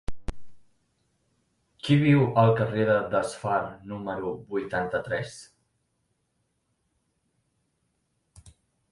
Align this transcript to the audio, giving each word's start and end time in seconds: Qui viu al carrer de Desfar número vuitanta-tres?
Qui 1.87 1.97
viu 2.03 2.23
al 2.43 2.53
carrer 2.59 2.85
de 2.89 2.95
Desfar 3.11 3.59
número 3.91 4.31
vuitanta-tres? 4.53 5.35